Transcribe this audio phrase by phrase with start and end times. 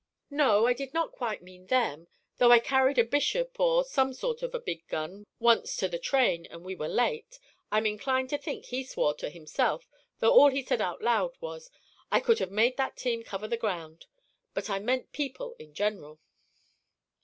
[0.31, 2.07] "No, I did not quite mean them,
[2.39, 5.99] though I carried a bishop, or some sort of a big gun, once to the
[5.99, 7.37] train and we were late.
[7.71, 9.87] I am inclined to think he swore to himself,
[10.19, 11.69] though all he said out loud was:
[12.11, 14.07] 'I could have made that team cover the ground,'
[14.55, 16.19] but I meant people in general."